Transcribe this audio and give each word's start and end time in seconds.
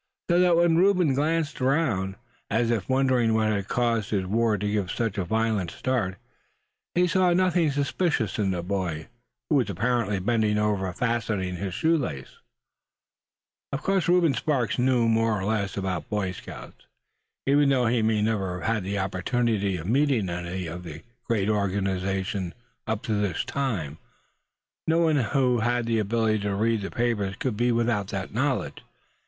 So 0.31 0.39
that 0.39 0.55
when 0.57 0.77
Reuben 0.79 1.13
glanced 1.13 1.61
round, 1.61 2.15
as 2.49 2.71
if 2.71 2.89
wondering 2.89 3.35
what 3.35 3.49
had 3.49 3.67
caused 3.67 4.09
his 4.09 4.25
ward 4.25 4.61
to 4.61 4.71
give 4.71 4.89
such 4.89 5.19
a 5.19 5.23
violent 5.23 5.69
start, 5.69 6.17
he 6.95 7.05
saw 7.05 7.31
nothing 7.33 7.69
suspicious 7.69 8.39
in 8.39 8.49
the 8.49 8.63
boy 8.63 9.09
who 9.47 9.57
was 9.57 9.69
apparently 9.69 10.17
bending 10.17 10.57
over, 10.57 10.91
fastening 10.91 11.57
his 11.57 11.75
shoestring. 11.75 12.25
Of 13.71 13.83
course 13.83 14.07
Reuben 14.07 14.33
Sparks 14.33 14.79
knew 14.79 15.07
more 15.07 15.39
or 15.39 15.45
less 15.45 15.77
about 15.77 16.09
Boy 16.09 16.31
Scouts, 16.31 16.87
even 17.45 17.69
though 17.69 17.85
he 17.85 18.01
may 18.01 18.23
never 18.23 18.59
have 18.61 18.73
had 18.77 18.83
the 18.83 18.97
opportunity 18.97 19.77
of 19.77 19.85
meeting 19.85 20.29
any 20.31 20.65
of 20.65 20.81
the 20.81 21.03
great 21.25 21.47
organization 21.47 22.55
up 22.87 23.03
to 23.03 23.13
this 23.13 23.45
time. 23.45 23.99
No 24.87 24.97
one 24.97 25.17
who 25.17 25.59
had 25.59 25.85
the 25.85 25.99
ability 25.99 26.39
to 26.39 26.55
read 26.55 26.81
the 26.81 26.89
papers 26.89 27.35
could 27.35 27.55
be 27.55 27.71
without 27.71 28.07
that 28.07 28.33
knowledge. 28.33 28.79